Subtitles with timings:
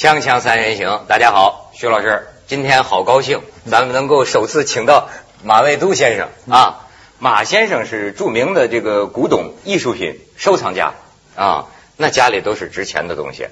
[0.00, 5.10] 锵锵三人行，大家好，徐老师，今天好高兴，咱们能够首次请到
[5.44, 6.88] 马未都先生啊。
[7.18, 10.94] 马先生是著名的这个古董艺术品收藏家
[11.36, 11.66] 啊，
[11.98, 13.48] 那家里都是值钱的东西。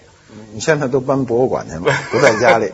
[0.55, 2.73] 你现在都搬博物馆去了， 不在家里。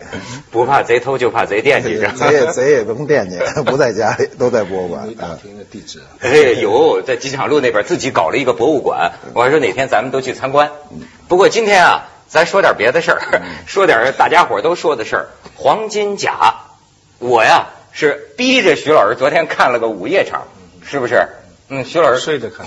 [0.52, 2.12] 不怕贼偷，就怕贼惦记 着。
[2.12, 5.12] 贼也贼也甭惦记， 不在家里，都在博物馆。
[5.16, 6.00] 打听的地址。
[6.20, 6.30] 哎，
[6.62, 10.70] 有在机场路那边自己搞了一个博物馆，我还说哪天咱们都去参观。
[11.26, 12.10] 不过今天啊。
[12.28, 15.28] 咱说点别的事儿， 说点大家伙都说的事儿。
[15.56, 16.54] 黄金甲，
[17.18, 20.48] 我呀是逼着徐老师昨天看了个午夜场，
[20.84, 21.28] 是不是？
[21.68, 22.66] 嗯，徐老师睡着看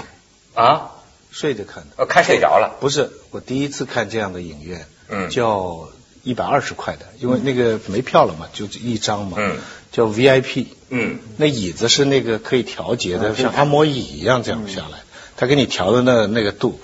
[0.55, 0.91] 啊，
[1.31, 2.77] 睡着看的，看睡着了。
[2.79, 5.89] 不是，我第一次看这样的影院，嗯，叫
[6.23, 9.57] 一百二十块的，因为那个没票了嘛，就一张嘛，嗯，
[9.91, 14.99] 叫 VIP，嗯，那椅子是那个可以调节的，像按摩椅一样这样下来，
[15.35, 16.79] 他给你调的那那个度。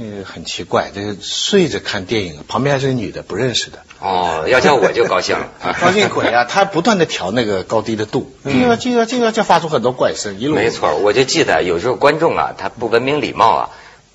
[0.00, 3.80] 那个很奇怪，这个睡着看电影，旁边还是个女的，不认识的。
[3.98, 5.48] 哦，要叫我就高兴了，
[5.82, 6.44] 高兴鬼啊！
[6.44, 10.54] 他不断的调那个高低的度，这个这个这个就发出很多怪声，一路。
[10.54, 13.70] 没错，我就记得有时候观众啊，他不文明礼貌啊，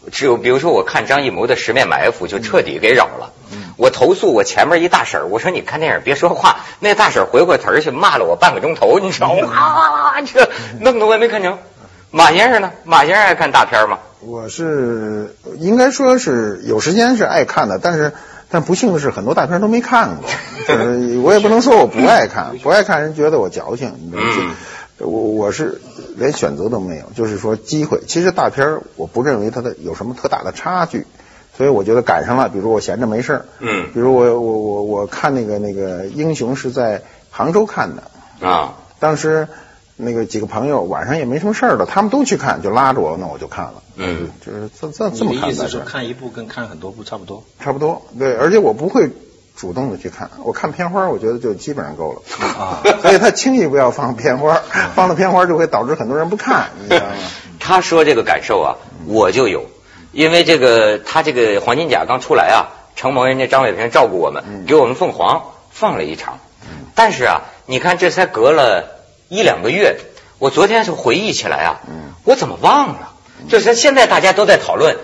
[0.09, 3.33] 只有比如说我看张艺谋的《十面埋伏》，就彻底给扰了。
[3.75, 9.51] 我投诉我前面一大婶，我说你看电影别说话，那大婶回过头去骂了我半个钟头，你知道吗？
[9.51, 11.59] 啊，这弄得我也没看成。
[12.09, 12.71] 马先生呢？
[12.85, 13.99] 马先生爱看大片吗？
[14.25, 18.13] 我是应该说是有时间是爱看的，但是
[18.49, 20.29] 但不幸的是很多大片都没看过。
[20.67, 23.93] 就是我也不能说我不爱看，不爱看人觉得我矫情。
[24.13, 24.55] 嗯，
[24.99, 25.81] 我我是
[26.15, 28.01] 连选择都没有，就是说机会。
[28.07, 31.05] 其实大片我不认为它的有什么特大的差距，
[31.57, 32.49] 所以我觉得赶上了。
[32.49, 38.03] 比如我闲着没事儿，嗯，比如我我我我看那个那个英雄是在杭州看的
[38.47, 39.47] 啊，当时。
[39.95, 43.83] 那个几个朋友晚上也没什么事儿了，他们都去看，就拉着我，那我就看了。
[43.95, 45.49] 嗯，就是这这这么看的。
[45.49, 47.43] 意思是看一部跟看很多部差不多？
[47.59, 49.09] 差不多，对，而且我不会
[49.55, 52.21] 主动的去看，我看片花，我觉得就基本上够了。
[52.59, 54.59] 啊， 所以他轻易不要放片花，
[54.95, 57.11] 放了片花就会导致很多人不看，你知道吗？
[57.59, 58.75] 他说这个感受啊，
[59.05, 59.67] 我就有，
[60.11, 66.39] 因为这个他这个黄金甲刚出来啊，承蒙人家张伟平照顾我们，给我们凤凰放了一场。
[66.95, 69.02] 但是啊，你看这才隔了。
[69.29, 69.97] 一两个月，
[70.39, 71.81] 我昨天是回忆起来啊，
[72.23, 73.09] 我怎么忘了？
[73.49, 74.95] 就是现在大家都在讨论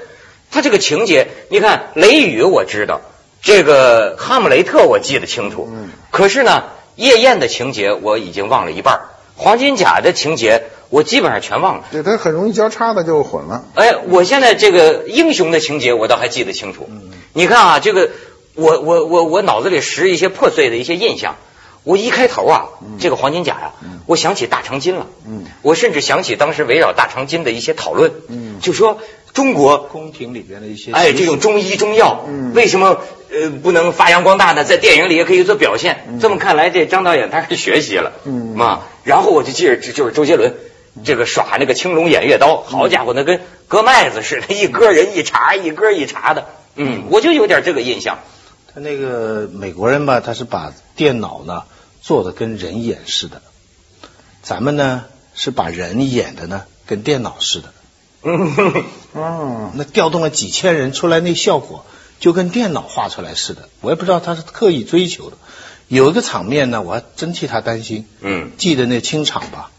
[0.49, 1.27] 他这个情节。
[1.49, 3.01] 你看《雷雨》，我知道
[3.41, 5.69] 这个《哈姆雷特》，我记得清楚。
[6.09, 6.63] 可是呢，
[6.95, 9.01] 夜宴的情节我已经忘了一半，
[9.35, 11.85] 黄金甲的情节我基本上全忘了。
[11.91, 13.65] 对，它很容易交叉的就混了。
[13.75, 16.89] 哎，我现在这个英雄的情节我倒还记得清楚。
[17.33, 18.09] 你看啊，这个
[18.53, 21.35] 我我我我脑子里拾一些破碎的一些印象。
[21.89, 22.69] 我一开头啊，
[22.99, 23.71] 这个黄金甲呀，
[24.05, 25.07] 我想起大长今了。
[25.25, 28.11] 嗯，我甚至想起当时围绕大长今的一些讨论。
[28.27, 28.99] 嗯，就说
[29.33, 32.23] 中国宫廷里边的一些哎，这种中医中药，
[32.53, 33.01] 为什么
[33.31, 34.63] 呃不能发扬光大呢？
[34.63, 36.19] 在电影里也可以做表现。
[36.21, 38.11] 这么看来，这张导演他是学习了。
[38.23, 40.53] 嗯，嘛，然后我就记着，就是周杰伦
[41.03, 46.45] 这个耍那个青龙偃月刀，好家伙，那跟割麦子似的，一割人一茬，一割一茬的。
[46.75, 48.19] 嗯，我就有点这个印象。
[48.71, 51.63] 他那个美国人吧，他是把电脑呢。
[52.09, 53.43] 做的跟人演似的，
[54.41, 55.05] 咱们呢
[55.35, 57.71] 是把人演的呢跟电脑似的。
[59.13, 61.85] 嗯，那调动了几千人出来，那效果
[62.19, 63.69] 就跟电脑画出来似的。
[63.81, 65.37] 我也不知道他是刻意追求的。
[65.87, 68.07] 有一个场面呢，我还真替他担心。
[68.21, 69.69] 嗯，记得那清场吧？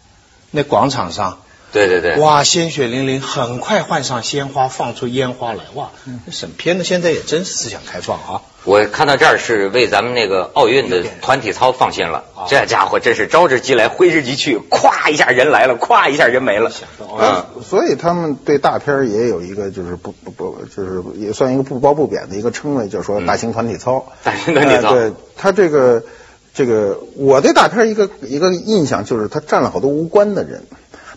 [0.52, 1.40] 那广场上。
[1.72, 5.90] 对对对，哇，鲜血淋淋，很快换上鲜花，放出烟花来，哇，
[6.30, 8.42] 审片的现在也真是思想开放啊！
[8.64, 16.70] 我看到这儿是为咱们那个奥运的团体操放心了，这家伙真是招之即来，挥之即去，咵一下人来了，咵一下人没了。
[17.00, 24.04] 嗯，所以他们对大片也有一个就是不不不，就是也算一个不褒不贬的一个称谓，就是说大型团体操。
[24.22, 26.02] 大型团体操，对他这个
[26.52, 30.64] 这个，我对大片一个一个印象就是他占了好多无关的人。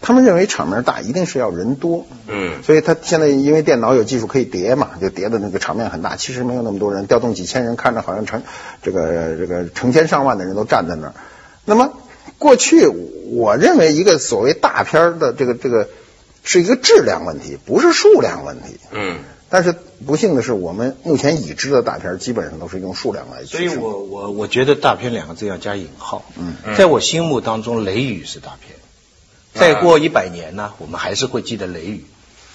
[0.03, 6.17] 他们认为场面大一定是要人多，嗯，所以他现在因为电脑有技术可以叠嘛，就叠的那个场面很大。
[6.17, 8.43] 其实没有那么多人，调动几千人，看着好像成
[8.83, 11.13] 这个这个成千上万的人都站在那儿。
[11.63, 11.93] 那么
[12.37, 15.87] 过去我认为一个所谓大片的这个这个
[16.43, 19.19] 是一个质量问题，不是数量问题，嗯。
[19.49, 19.73] 但是
[20.05, 23.45] 不幸的是，我们目前已知的大片基本上都是用数量来。
[23.45, 28.75] 所以我我我觉得大片两个字要加引号，嗯，在我心目当中，雷雨是大片。
[29.53, 32.05] 再过一百年呢，我们还是会记得雷雨，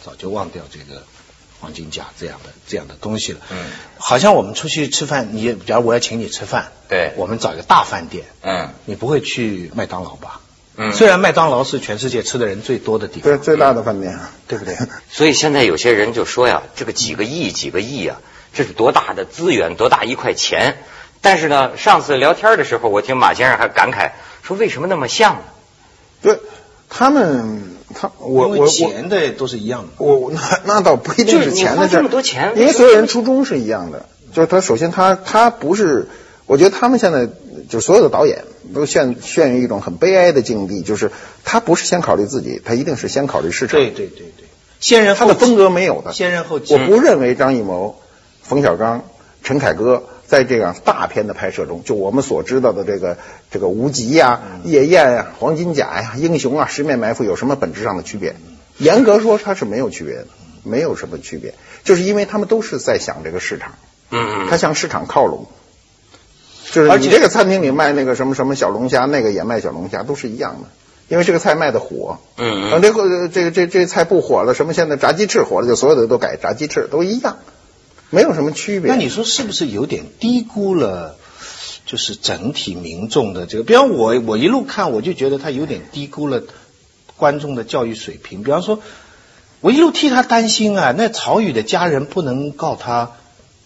[0.04, 1.02] 早就忘掉这个
[1.60, 3.40] 黄金甲这样的这样的东西了。
[3.50, 3.56] 嗯，
[3.98, 10.40] 好像我们出去吃饭，你假如我要请你吃饭，对，我们找一个大饭店，嗯，你不会去麦当劳吧？
[10.76, 14.76] 嗯，虽然麦当劳是全世界吃的人最多的地方，对，最大的饭店，对不对？
[15.10, 18.20] 所以现在有些人就说呀，这个几个亿几个亿啊，
[18.52, 20.78] 这是多大的资源，多大一块钱。
[21.20, 24.12] 但是呢，上次聊天的时候，我听马先生还感慨
[24.42, 25.42] 说，为什么那么像呢？
[26.22, 26.38] 对，
[26.88, 27.62] 他们
[27.94, 30.04] 他我我我钱的都是一样的。
[30.04, 34.06] 我那那倒不一定就是你钱的事儿花这么多钱因为所有人初衷是一样的。
[34.32, 36.06] 就是他首先他他不是，
[36.44, 37.28] 我觉得他们现在
[37.68, 38.44] 就所有的导演
[38.74, 41.10] 都陷陷于一种很悲哀的境地，就是
[41.44, 43.80] 他不是先考虑自己，他一定是先考虑市场。
[43.80, 44.46] 对对对对，
[44.80, 46.12] 先人后己他的风格没有的。
[46.12, 47.98] 先人后己我不认为张艺谋、
[48.42, 49.02] 冯小刚、
[49.42, 53.16] 陈凯歌在这样大片的拍摄中，就我们所知道的这个
[53.50, 58.36] 这个无极呀、夜宴呀、黄金甲呀、英雄啊、十面埋伏有什么本质上的区别？
[58.76, 60.26] 严格说，它是没有区别的，
[60.62, 63.72] 没有什么区别，就是因为他们都是在想这个市场，
[64.10, 65.46] 嗯他向市场靠拢。
[66.70, 70.68] 就是而你这个餐厅里卖那个什么什么小龙虾，那个也卖小龙虾，都是一样的，
[71.08, 72.18] 因为这个菜卖的火。
[72.36, 77.38] 嗯等这个这个这这菜不火了，什么现在炸鸡翅火了，就所有的都改炸鸡翅，都一样，
[78.10, 78.90] 没有什么区别。
[78.90, 81.16] 那你说是不是有点低估了？
[81.86, 86.42] 就是整体民众的这个，比方我我一路看，我就觉得他有点低估了
[87.16, 88.42] 观众的教育水平。
[88.42, 88.80] 比方说，
[89.62, 93.12] 我一路替他担心啊，那曹禺的家人不能告他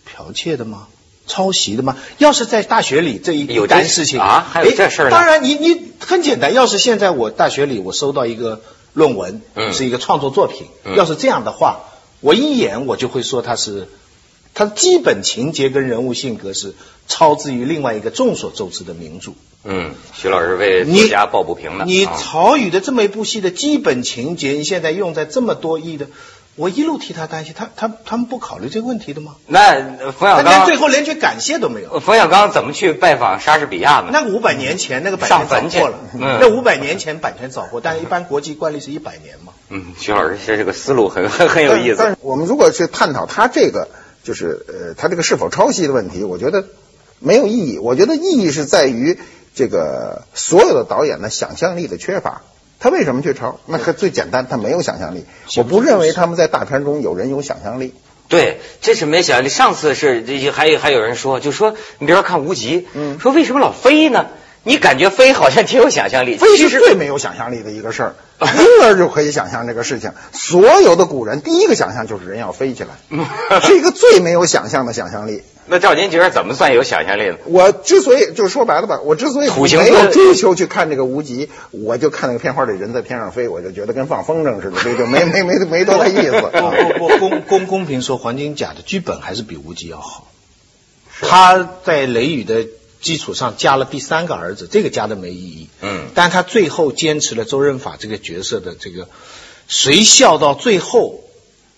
[0.06, 0.86] 剽窃的吗？
[1.26, 1.96] 抄袭的吗？
[2.18, 6.54] 要是在大学里这一有这单事情啊还有这事儿呢当然你，你很简单。
[6.54, 8.60] 要是现在我大学里我收到一个
[8.92, 11.80] 论文，嗯是一个创作作品，嗯要是这样的话，
[12.20, 13.88] 我一眼我就会说他是
[14.54, 16.75] 它的基本情节跟人物性格是
[17.08, 19.32] 超自于另外一个众所周知的名著。
[19.64, 21.84] 嗯，徐老师为作你家抱不平了。
[21.84, 26.08] 你啊曹禺的这么一部戏的基本情节，你现在用在这么多亿的，
[26.56, 29.37] 我一路替他担心，他他他们不考虑这个问题的吗？
[29.46, 29.70] 那
[30.00, 31.90] 呃冯小他连刚最后连句感谢都没有。
[31.93, 34.10] 呃冯小刚怎么去拜访莎士比亚呢？
[34.12, 39.52] 那个五百年前那个版权上坟去早过了，嗯那五百年前版权早过，但是一般国际惯例是一百年嘛。
[39.69, 41.96] 嗯，徐老师其实这个思路很很很有意思。
[41.98, 43.88] 但是我们如果去探讨他这个，
[44.22, 46.66] 就是呃，他这个是否抄袭的问题，我觉得
[47.19, 47.78] 没有意义。
[47.78, 49.19] 我觉得意义是在于
[49.54, 52.42] 这个所有的导演的想象力的缺乏。
[52.78, 53.60] 他为什么去抄？
[53.66, 55.24] 那个最简单，他没有想象力。
[55.56, 57.94] 我不认为他们在大片中有人有想象力。
[58.28, 59.48] 对，这是没想象力。
[59.48, 64.26] 上次是这还有还有人说，就说你比如说看无极，嗯说为什么老飞呢？
[64.64, 70.12] 你感觉飞好像挺有想象力，飞是其实最没有想象力的一个事儿，婴儿就可以想象这个事情。
[70.32, 72.90] 所有的古人第一个想象就是人要飞起来，
[73.60, 75.42] 是一个最没有想象的想象力。
[75.66, 77.36] 那照您觉得怎么算有想象力呢？
[77.46, 86.32] 我之所以就是说白了吧，我之所以没有追求去看这个无极，我就看那个片花里人在天上飞，我就觉得跟放风筝似的，这就没没没没多大意思。
[86.98, 90.28] 不不不，公公公平说，黄金甲的剧本还是比无极要好。
[91.20, 92.66] 他在雷雨的
[93.02, 95.69] 基础上加了第三个儿子，这个加的没意义。
[95.82, 99.08] 嗯但他最后坚持了周润发这个角色的这个
[99.69, 101.20] 谁笑到最后，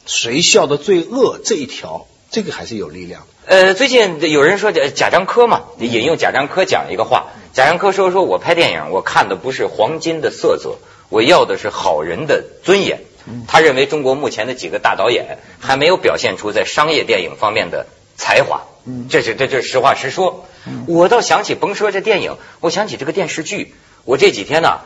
[0.07, 3.27] 谁笑的最恶这一条，这个还是有力量的。
[3.47, 10.77] 呃，最近有人说贾贾樟柯嘛，引用贾樟柯讲一个话，贾樟柯说说我拍电影，我看的不是黄金的色泽，
[11.09, 13.01] 我要的是好人的尊严。
[13.49, 17.87] 他认为中国目前的几个大导演还没有表现出在商业电影方面的
[18.17, 18.65] 才华，
[19.09, 20.47] 这是这这是实话实说。
[20.87, 24.81] 我倒想起甭说这电影，我想起这个电视剧，我这几天呢、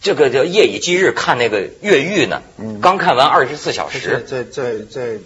[0.00, 2.42] 这个叫夜以继日看那个《越狱》呢，
[2.80, 5.18] 刚看完二十四小时，在在在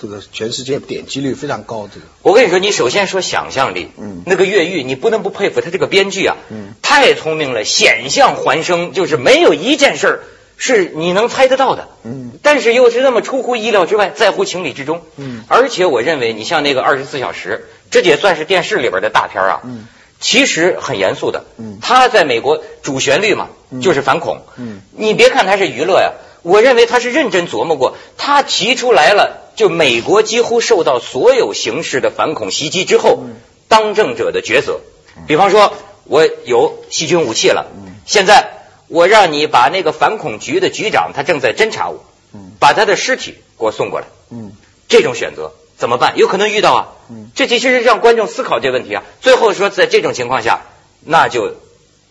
[0.00, 4.22] 这个全世界点击率非常高，这个我跟你说，你首先说想象力，嗯。
[4.24, 6.74] 那个越狱，你不能不佩服他这个编剧啊，嗯。
[6.80, 10.20] 太聪明了，险象环生，就是没有一件事儿
[10.62, 12.32] 是你能猜得到的，嗯。
[12.42, 15.42] 但是又是那么出乎意料之外，在乎情理之中，嗯。
[15.48, 19.88] 而且我认为你像那个二十四小时，这也算是电视里边的大片啊，嗯。
[20.20, 21.78] 其实很严肃的，嗯。
[21.80, 23.80] 他在美国主旋律嘛，嗯。
[23.80, 24.82] 就是反恐，嗯。
[24.94, 26.12] 你别看他是娱乐呀，
[26.42, 33.36] 我认为他是认真琢磨过，他提出来了，就美国几乎受到所有形式的反恐袭击之后，嗯。
[33.66, 34.80] 当政者的抉择。
[35.26, 35.72] 比方说，
[36.04, 37.94] 我有细菌武器了，嗯。
[38.04, 38.59] 现在
[38.90, 42.04] 我让你把那个反恐局的局长，他正在侦查我
[42.34, 44.06] 嗯，把他的尸体给我送过来。
[44.30, 44.52] 嗯
[44.88, 46.18] 这种选择怎么办？
[46.18, 47.30] 有可能遇到啊嗯。
[47.36, 49.04] 这其实是让观众思考这个问题啊。
[49.20, 50.62] 最后说，在这种情况下，
[51.04, 51.54] 那就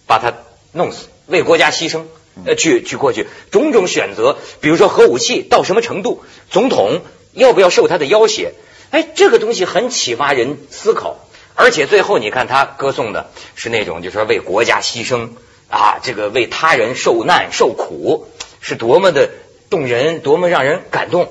[0.08, 0.34] 把他
[0.72, 2.04] 弄死，为国家牺牲，
[2.46, 7.02] 呃，去去过去种种选择，比如说核武器到什么程度，总统
[7.34, 8.54] 要不要受他的要挟？
[8.92, 11.18] 哎，这个东西很启发人思考。
[11.56, 15.32] 而且最后你看他歌颂的是那种，就是说为国家牺牲
[15.70, 18.28] 啊，这个为他人受难受苦，
[18.60, 19.30] 是多么的
[19.70, 21.30] 动人，多么让人感动。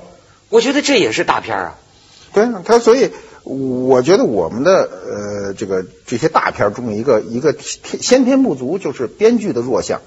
[0.49, 1.75] 我觉得这也是大片啊。
[2.33, 3.11] 对啊，他所以
[3.43, 10.01] 我觉得我们的呃这个这些大片中一个一个天先天不足就是编剧的弱项。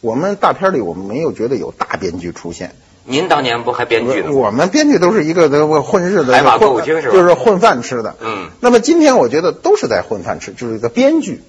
[0.00, 2.74] 我们大片里我们没有觉得有大编剧出现，
[3.04, 4.30] 您当年不还编剧吗？
[4.32, 7.14] 我们编剧都是一个的混日子，海马歌舞厅是吧？
[7.14, 8.14] 就是混饭吃的。
[8.20, 8.48] 嗯。
[8.60, 11.42] 那么今天我觉得都是在混饭吃，就是一个编剧。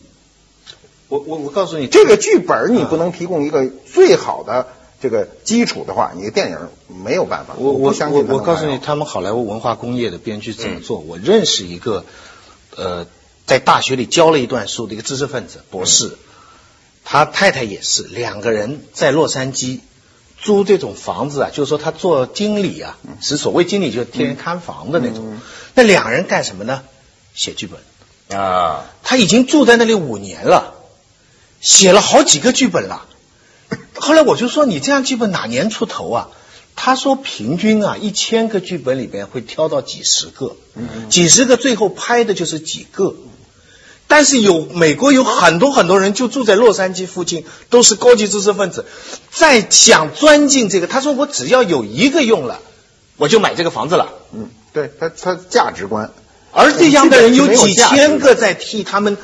[1.10, 4.68] 我我我告诉你，这个剧本你不能提供一个最好的
[5.02, 6.58] 这个基础的话，你的电影
[7.04, 7.56] 没有办法。
[7.58, 11.00] 我我相信我我告诉你，他们好莱坞文化工业的编剧怎么做？
[11.00, 12.04] 我认识一个
[12.76, 13.08] 呃，
[13.46, 16.18] 在大学里教了一段书的一个知识分子博士，
[17.06, 19.80] 他太太也是，两个人在洛杉矶
[20.42, 25.38] 租这种房子啊，就是说他做经理啊，是所谓经理，就是天天看房的那种。
[25.74, 26.84] 那两人干什么呢？
[27.34, 30.74] 写剧本啊，他已经住在那里五年了。
[31.62, 33.06] 写了好几个剧本了，
[33.96, 36.30] 后来我就说你这样剧本哪年出头啊？
[36.76, 40.56] 他说平均啊一千个剧本里边会挑到几十个，
[41.10, 43.16] 几十个最后拍的就是几个。
[44.08, 48.86] 但是有美国有很多很多人就住在洛杉矶附近，都是高级知识分子，
[49.32, 50.86] 在想钻进这个。
[50.86, 52.62] 他说我只要有一个用了，
[53.18, 54.14] 我就买这个房子了。
[54.32, 56.14] 嗯，对他他价值观，
[56.52, 59.18] 而这样的人有几千个在替他们。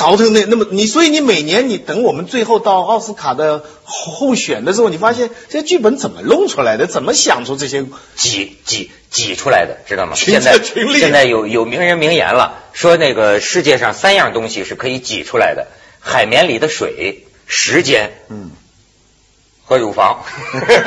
[0.00, 6.86] 倒腾那那么你，所以你每年你等我们最后到奥斯卡的候选的时候，你发现这剧本怎么弄出来的？
[6.86, 7.84] 怎么想出这些
[8.16, 9.76] 挤挤挤出来的？
[9.86, 10.14] 知道吗？
[10.16, 10.58] 现在
[10.98, 15.66] 现在有有名人名言了，说那个世界上三样东西是可以挤出来的：
[16.00, 18.52] 海绵里的水、时间，嗯，
[19.66, 20.24] 和乳房。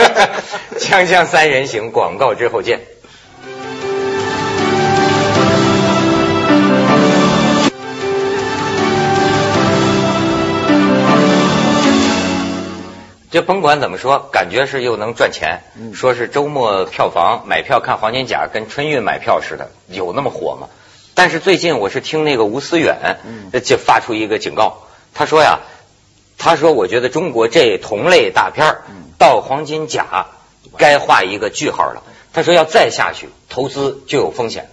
[0.79, 2.81] 锵锵三人行，广告之后见。
[13.33, 15.63] 这甭管怎么说，感觉是又能赚钱。
[15.95, 20.67] 说是周末票房买票看黄金甲跟春运买票似的，有那么火吗？
[21.15, 23.17] 但是最近我是听那个吴思远
[23.65, 24.83] 就发出一个警告，
[25.15, 25.61] 他说呀，
[26.37, 28.75] 他说我觉得中国这同类大片
[29.17, 30.27] 到黄金甲
[30.77, 32.03] 该画一个句号了。
[32.33, 34.69] 他说要再下去投资就有风险。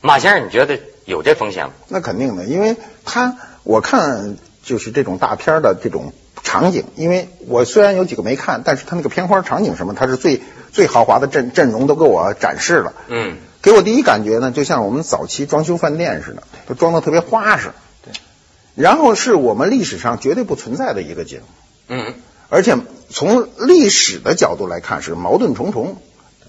[0.00, 1.72] 马先生，你觉得有这风险吗？
[1.88, 6.12] 那肯定的，因为他我看就是这种大片的这种。
[6.44, 12.92] 场景，因为我虽然有几个没看，但是他那个片花场景什么，他是最最豪华的阵阵容都给我展示了。
[13.08, 17.72] 嗯，给我第一感觉呢，就像我们早期装修饭店似的，都装的特别花式。
[18.04, 18.12] 对，
[18.76, 21.40] 然后是我们历史上绝对不存在的一个景。
[21.88, 22.14] 嗯，
[22.50, 22.76] 而且
[23.08, 25.96] 从历史的角度来看是矛盾重重，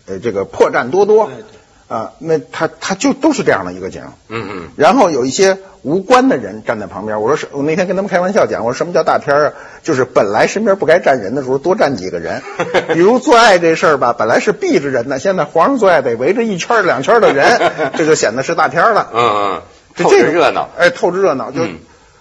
[0.06, 1.28] 呃，这个破绽多多。
[1.28, 1.44] 对对。
[1.88, 4.02] 啊，那他他就都是这样的一个景。
[4.28, 4.68] 嗯嗯。
[4.76, 9.54] 然后有一些无关的人站在旁边，我说是，我那天跟他们开玩笑讲，我说什么叫大片啊？
[9.84, 12.42] 就是本来身边不该站人的时候多站几个人。
[12.94, 19.10] 比如做爱这事儿吧，本来是避着人的，现在皇上做爱得围着一圈两圈的人， 这就显得是大片了。
[19.14, 19.62] 嗯嗯。
[19.96, 20.70] 透着热闹。
[20.78, 21.62] 哎，透着热闹，就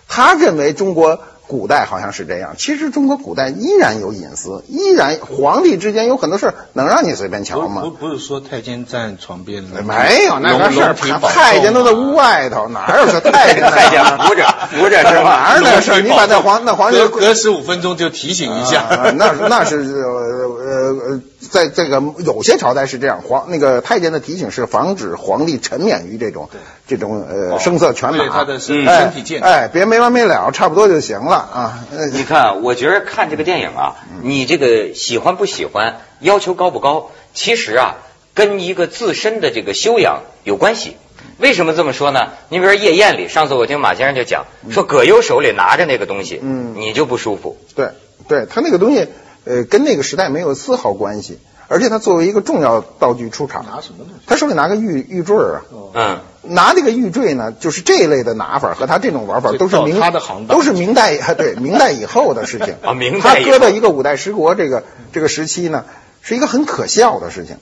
[0.09, 1.21] 他认为中国。
[1.47, 7.83] 古代好像是这样，其实中国古代依然有隐私，依然皇帝之间有很多事能让你随便瞧吗？
[7.83, 13.63] 不不是说太监站床边没有那个事儿，太监都在屋外头，哪有说太监？
[13.71, 15.53] 太监扶着扶着是吧？
[15.53, 16.01] 哪有那事儿？
[16.01, 18.85] 你把那皇那皇帝隔十五分钟就提醒一下，
[19.17, 21.21] 那那是呃呃，
[21.51, 26.49] 在这个有些朝代是这样，皇那个太监的提醒是防止皇帝沉湎于这种
[26.87, 31.34] 这种呃声色犬马，他的身身体健哎，别没完没了，差不多就行了。
[31.37, 37.97] 啊，你看，我觉得看这个电影啊，你这个喜欢不喜欢，要求高不高，其实啊，
[38.35, 40.97] 跟一个自身的这个修养有关系。
[41.39, 42.29] 为什么这么说呢？
[42.49, 47.57] 你比如说《夜宴》里，上次我听马先生就讲，说葛优手里拿着那个东西，嗯，你就不舒服。
[47.75, 47.91] 对，
[48.29, 49.09] 对他那个东西，
[49.45, 51.39] 呃，跟那个时代没有丝毫关系。
[51.69, 54.15] 而且他作为一个重要道具出场，拿什么东西？
[54.27, 55.63] 他手里拿个玉玉坠啊，
[55.95, 65.85] 嗯，拿这个玉坠呢，就是这一类的拿法和他这种玩法都是明他的行都是明代 对明代以后的事情啊，明代他搁到一个五代十国这个这个时期呢，
[66.21, 67.57] 是一个很可笑的事情。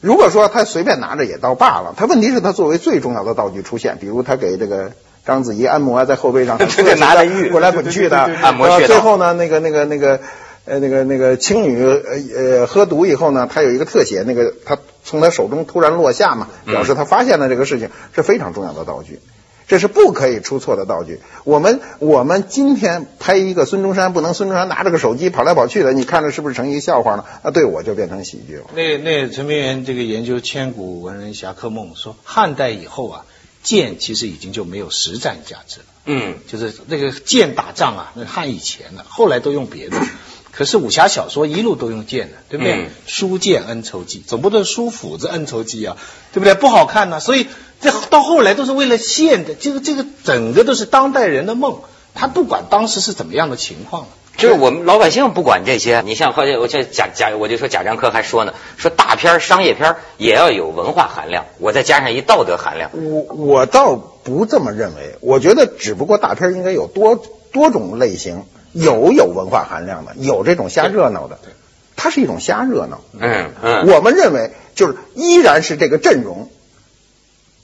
[0.00, 4.92] 如果说他随便拿着也倒罢了，他问题是他作为最重要的道具出现，比如他给这个
[5.24, 10.20] 章子怡按摩在后背上， 他拿着玉滚来滚去的按摩穴最后呢，那个那个那个。
[10.66, 19.20] 呃，那个那个青女呃呃喝毒以后呢，他有一个特写，那个他从他手中突然落下嘛，表示他发现了这个事情是非常重要的道具，
[19.68, 21.20] 这是不可以出错的道具。
[21.44, 27.24] 我们我们今天拍一个孙中山，不能孙中山拿着个手机跑来跑去的，你看着是不是成一个笑话呢？
[27.42, 28.64] 啊，对我就变成喜剧了。
[28.74, 33.24] 那那陈明元这个研究千古文人侠客梦说，汉代以后啊，
[33.62, 35.86] 剑其实已经就没有实战价值了。
[36.06, 39.96] 嗯，就是那个剑打仗啊，那汉以前的，后来都用别的。
[40.56, 42.88] 可是武侠小说一路都用剑的，对不对？
[43.06, 45.98] 书剑恩仇记，总不能书斧子恩仇记啊，
[46.32, 46.54] 对不对？
[46.54, 47.20] 不好看呢。
[47.20, 47.46] 所以
[47.82, 51.80] 这到后来都是为了现的，这个这个整个都是当代人的梦。
[52.14, 54.06] 他不管当时是怎么样的情况
[54.38, 62.90] 就是我们老百姓不管这些，你像后来我这贾贾，我就说贾樟柯还说呢，说大片儿商业片儿也要有文化含量，我再加上一道德含量。
[62.94, 67.22] 我我倒不这么认为，我觉得只不过大片应该有多
[67.52, 68.44] 多种类型，
[68.76, 71.38] 有有文化含量的，有这种瞎热闹的，
[71.96, 73.00] 它是一种瞎热闹。
[73.18, 76.50] 嗯嗯，我们认为就是依然是这个阵容，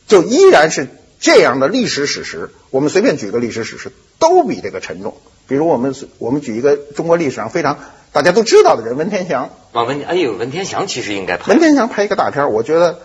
[0.07, 0.89] 就依然是
[1.21, 2.51] 这样的历史史实。
[2.71, 5.15] 我们随便举个历史史实，都比这个沉重。
[5.47, 7.79] 比如我们我们举一个中国历史上非常
[8.13, 9.51] 大家都知道的人文天祥。
[9.73, 13.01] 啊文哎呦文天祥其实应该拍文天祥拍一个大片，我觉得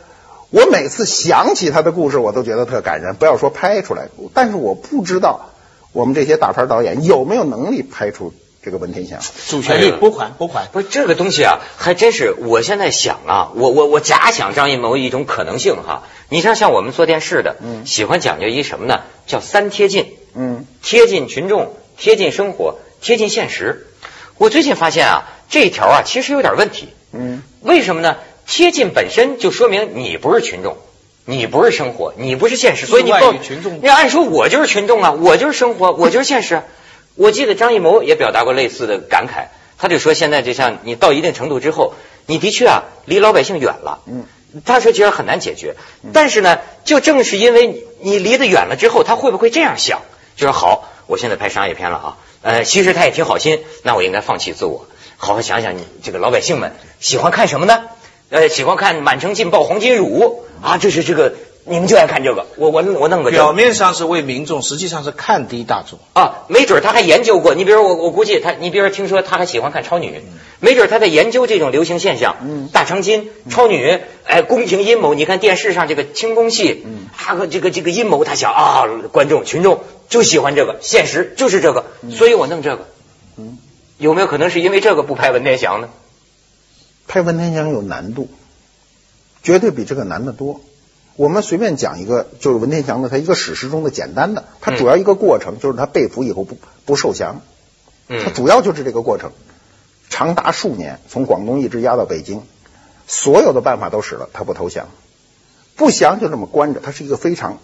[0.50, 3.16] 我每次想起他的故事，我都觉得特感人。
[3.16, 5.50] 不要说拍出来，但是我不知道
[5.92, 9.20] 我们这些大牌导演有没有能力拍出这个文天祥。
[9.48, 10.68] 主旋律拨款拨款。
[10.72, 12.34] 不是这个东西啊，还真是。
[12.34, 16.04] 我现在想啊，我我我假想张艺谋一种可能性哈。
[16.30, 19.02] 你像像我们做电视的，嗯喜欢讲究一什么呢？
[19.26, 23.88] 叫三贴近，嗯贴近群众，贴近生活，贴近现实。
[24.38, 26.90] 我最近发现啊，这一条啊其实有点问题。
[27.14, 28.18] 嗯为什么呢？
[28.46, 30.78] 贴近本身就说明你不是群众，
[31.30, 36.62] 你不是生活，你不是现实，所以你外报语群众你按说我就是群众啊，我就是生活，我就是现实。
[37.16, 41.96] 我记得张艺谋也表达过类似的感慨，他就说现在就像你到一定程度之后，
[42.28, 44.00] 你的确啊离老百姓远了。
[44.08, 44.24] 嗯，
[44.64, 45.76] 他说其实很难解决，
[46.14, 50.02] 但是呢，就正是因为你你离得远了之后，他会不会这样想？
[50.38, 57.84] 就是好，我现在拍商业片了啊，呃，其实他也挺好心，那我应该放弃自我，好好想想你这个老百姓们喜欢看什么呢？
[58.30, 66.00] 呃，喜欢看满城尽爆黄金乳啊，这是这个你们就爱看这个，我我我弄个这个表面上是为民众，实际上是看低大众。
[66.14, 67.56] 啊，没准他还研究过。
[67.56, 70.22] 你比如我，我估计他，你比如听说他还喜欢看超女，
[70.60, 72.36] 没准他在研究这种流行现象。
[72.42, 75.14] 嗯大长今、超女，哎，宫廷阴谋。
[75.14, 82.88] 你看电视上这个清宫戏，嗯他和这个这个阴谋，他想啊，观众群众就喜欢这个，现实就是这个，所以我弄这个。
[83.38, 83.58] 嗯，
[83.98, 85.90] 有没有可能是因为这个不拍文天祥呢？
[87.08, 88.28] 拍文天祥有难度，
[89.42, 90.60] 绝对比这个难得多。
[91.16, 97.42] 我们随便讲一个，就是文天祥的他一个史实中的简单的，他主要一个过程就是他被俘以后不不受降，
[98.08, 99.32] 他嗯主要就是这个过程，
[100.10, 102.44] 长达数年，从广东一直压到北京，
[103.08, 104.90] 所有的办法都使了，他不投降，
[105.76, 106.80] 不降就这么关着。
[106.80, 107.58] 他是一个非常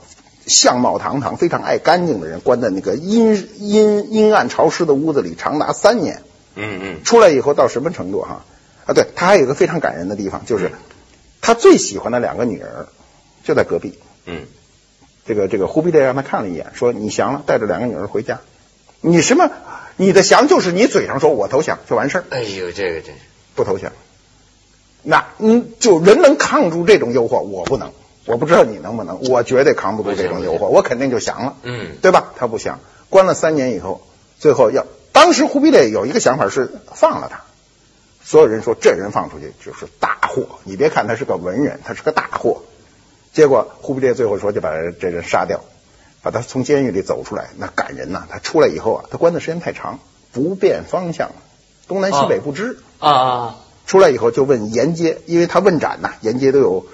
[0.47, 6.23] 相貌堂堂、非常爱干净的人，关在那个阴阴阴暗潮湿的屋子里长达三年。
[6.55, 8.29] 嗯嗯出来以后到什么程度哈？
[8.29, 8.45] 啊，
[8.91, 10.71] 对他还有一个非常感人的地方，就是
[11.41, 12.87] 他最喜欢的两个女儿
[13.43, 13.97] 就在隔壁。
[14.25, 14.45] 嗯
[15.25, 18.41] 这个这个忽必烈让他看了一眼，说你降了，带着两个女儿回家。
[18.99, 19.49] 你什么？
[19.95, 23.21] 你的降就是你嘴上说我投降就完事儿，哎呦，这个真是
[23.55, 23.91] 不投降。
[25.01, 27.93] 那嗯，就人能抗住这种诱惑，我不能。
[28.25, 32.31] 我不知道你能不能，我绝对扛不住这种诱惑，我肯定就降了，嗯对吧？
[32.37, 34.01] 他不降，关了三年以后，
[34.39, 37.41] 最后要，当时忽必烈有一个想法是放了他，
[38.23, 42.63] 所有人说这人放出去就是大祸，你别看他是个文人，他是个大祸。
[43.33, 45.61] 结果忽必烈最后说就把这人杀掉，
[46.21, 49.99] 把他从监狱里走出来，那感人呐、他出来以后啊，他关的时间太长，
[50.31, 51.31] 不辨方向，
[51.87, 52.77] 东南西北不知。
[52.99, 53.55] 啊啊
[53.85, 56.85] 出来以后就问沿街，因为他问斩呐、沿街都有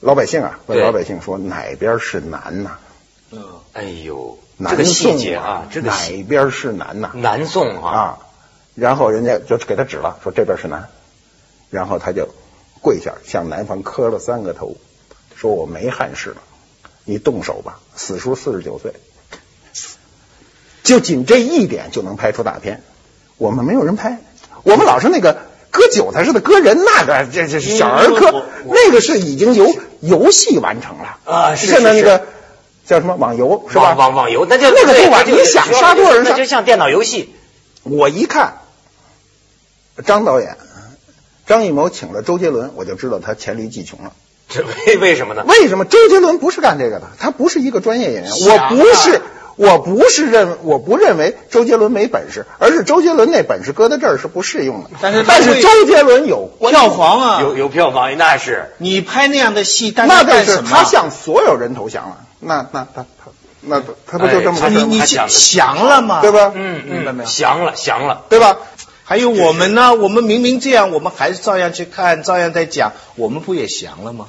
[0.00, 2.78] 老百姓啊，问老百姓说哪边是南呐、
[3.30, 8.18] 嗯，哎呦，这南宋节啊，这个哪边是南呐、南宋啊，啊？
[8.76, 10.88] 然后人家就给他指了，说这边是南，
[11.70, 12.28] 然后他就
[12.82, 14.76] 跪下向南方磕了三个头，
[15.34, 16.36] 说我没汉室了，
[17.04, 17.80] 你动手吧。
[17.96, 18.92] 死叔四十九岁，
[20.84, 22.82] 就仅这一点就能拍出大片。
[23.38, 24.18] 我们没有人拍，
[24.62, 25.38] 我们老是那个
[25.70, 32.26] 割韭菜似的割人，那个这这是小儿科那个是已经由游戏完成了啊现在那个
[32.84, 33.94] 叫什么网游是吧？
[33.94, 37.34] 网网网游，那就那个不管对那就你想杀多少人那就像电脑游戏。
[37.82, 38.58] 我一看
[40.04, 40.56] 张导演
[41.46, 44.12] 张艺谋请了周杰伦，我就知道他黔驴技穷了。
[44.48, 45.44] 这为为什么呢？
[45.46, 47.08] 为什么周杰伦不是干这个的？
[47.18, 48.30] 他不是一个专业演员。
[48.30, 49.20] 我不是，
[49.56, 54.90] 我不是认，我不认为周杰伦没本事，而是周杰伦那本事搁在这儿是不适用的。
[55.00, 60.62] 但是但是周杰伦有票房啊，有有票房，那是你拍那样的戏，大那干什么？
[60.62, 63.32] 但是他向所有人投降了，那那他他
[63.62, 64.68] 那他不就这么？
[64.68, 65.26] 你你降
[65.84, 66.20] 了吗？
[66.20, 66.30] 对？
[66.30, 66.52] 吧？
[66.54, 68.22] 嗯嗯，明白没有降了降了。
[68.28, 68.58] 对吧？
[69.08, 74.26] 还有我们呢，我们明明这样，我们还是照样去看，照样在讲，我们不也降了吗？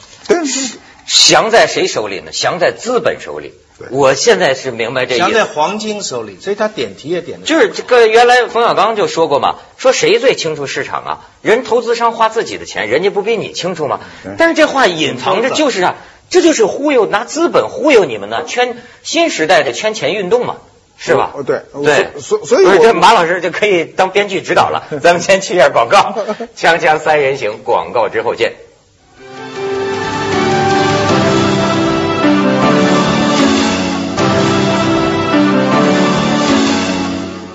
[1.07, 2.31] 降在谁手里呢？
[2.31, 3.53] 降在资本手里。
[3.89, 5.23] 我现在是明白这意思。
[5.23, 11.25] 降在黄金手里，所以他点题也点的就是这个原来冯小刚就说过嘛，说谁最清楚市场啊？
[11.41, 13.99] 人投资商花自己的钱，人家不比你清楚吗？
[14.37, 15.95] 但是这话隐藏着就是啊，
[16.29, 20.57] 这就是忽悠，拿资本忽悠你们呢，圈新时代的圈钱运动嘛。
[20.97, 21.31] 是吧？
[21.33, 24.87] 哦对对，所所以我这马老师就可以当编剧指导了。
[25.01, 26.15] 咱们先去一下广告，
[26.55, 28.53] 锵锵三人行，广告之后见。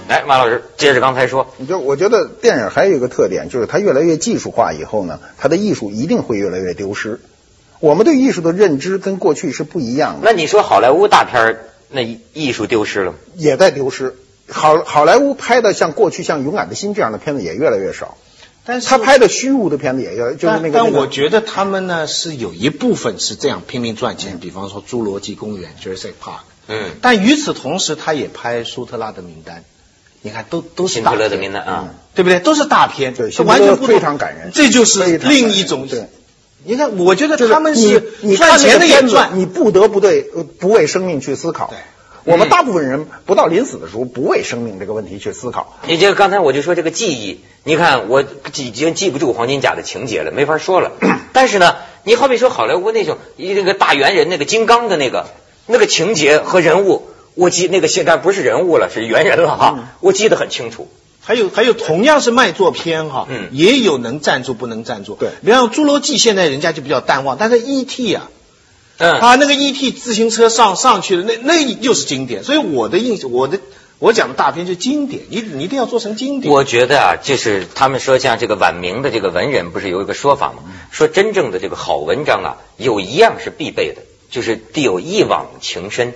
[0.08, 7.18] 来，马老师，接着刚才说，你就我觉得电影还有一个特点，就是它越来越技术化以后呢，它的艺术一定会越来越丢失。
[7.80, 13.18] 我们对艺术的认知跟过去是不一样的，那你说好莱坞大片儿那艺术丢失了吗？
[13.36, 14.16] 也在丢失。
[14.48, 18.18] 好好莱坞拍的像过去像《勇敢的心》这样的片子也越来越少，
[18.66, 20.72] 但是他拍的虚无的片子也越就是那个。
[20.72, 26.40] 但我觉得他们呢是有一部分是这样拼命赚钱，比方说《侏罗纪公园》（Jurassic Park）。
[26.66, 29.64] 嗯，但与此同时，他也拍舒特拉的名单，
[30.20, 32.40] 你看都都是大辛特勒的名单啊，对不对？
[32.40, 36.08] 都是大片，对这完全非常感人这就是另一种对。
[36.64, 41.68] 你看，我觉得他们是你赚钱的也赚，你不得不对呃不为生命去思考。
[41.68, 41.78] 对
[42.24, 45.76] 我们大部分人不到临死的时候不为生命这个问题去思考。
[45.88, 50.92] 你这个刚才我就说这个记忆，你看我已经记不住黄金甲的情节了，没法说了。
[51.34, 55.26] 但是呢，你好比说好莱坞那种一那个大猿人那个金刚的那个
[55.66, 60.86] 那个情节和人物，我记那个现在不是人物了，是猿人了哈，我记得很清楚。
[61.24, 65.14] 还有还有，同样是卖座片哈，嗯也有能站住不能站住。
[65.14, 68.14] 对比方《侏罗纪》，现在人家就比较淡忘，但是 E.T.
[68.14, 68.28] 啊，
[68.98, 69.92] 嗯，啊，那个 E.T.
[69.92, 72.42] 自行车上上去的那那又是经典。
[72.42, 73.60] 所以我的印象，我的
[74.00, 76.52] 我讲的大片就经典，你你一定要做成经典。
[76.52, 80.64] 我觉得啊，就是他们说像这个晚明的这个文人，不是有一个说法吗？
[80.90, 86.14] 说真正的这个好文章啊，有一样是必备的，就是得有一往情深。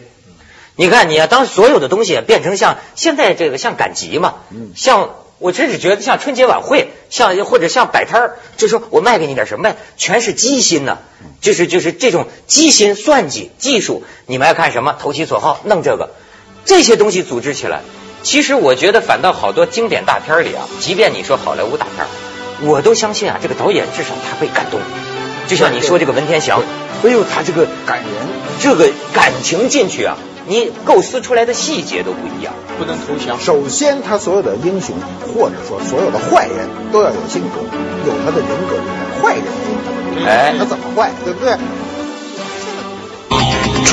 [0.77, 4.35] 你看你啊，当所有的东西变成像现在这个像赶集嘛，
[4.77, 10.99] 像我真是觉得像春节晚会，像或者像摆摊儿，就说我卖给你点什么呀，全是机心呐、
[11.41, 16.11] 就是就是这种机心算计技术，你们爱看什么投其所好，弄这个
[16.65, 17.81] 这些东西组织起来。
[18.23, 22.09] 其实我觉得反倒好多经典大片里啊，即便你说好莱坞大片儿，
[22.69, 24.81] 我都相信啊，这个导演至少他被感动。
[25.47, 26.62] 就像你说这个文天祥，
[27.05, 28.11] 哎呦，他这个感人，
[28.61, 30.17] 这个感情进去啊，
[30.48, 33.38] 你构思出来的细节都不一样，不能投降。
[33.40, 34.94] 首先，他所有的英雄
[35.35, 37.61] 或者说所有的坏人都要有性格，
[38.06, 38.76] 有他的人格，
[39.20, 41.56] 坏人性格，哎，他怎么坏，对不对？